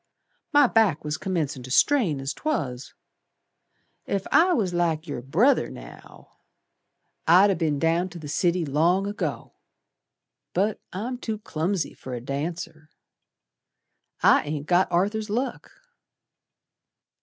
[0.51, 2.95] My back was commencin' to strain, as 'twas.
[4.07, 6.37] Ef I was like yer brother now,
[7.27, 9.53] I'd ha' be'n down to the city long ago.
[10.55, 12.89] But I'm too clumsy fer a dancer.
[14.23, 15.69] I ain't got Arthur's luck."